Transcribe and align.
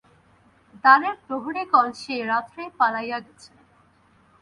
দ্বারের 0.75 1.15
প্রহরিগণ 1.25 1.87
সেই 2.01 2.21
রাত্রেই 2.31 2.69
পালাইয়া 2.79 3.19
গেছে। 3.25 3.51